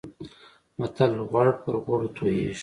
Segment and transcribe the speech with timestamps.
[0.79, 2.57] متل: غوړ پر غوړو تويېږي.